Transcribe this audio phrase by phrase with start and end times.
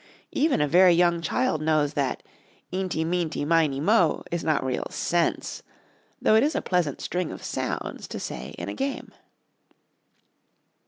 [0.31, 2.23] Even a very young child knows that
[2.71, 5.61] "eenty meenty meiny moe" is not real sense,
[6.19, 9.11] though it is a pleasant string of sounds to say in a game.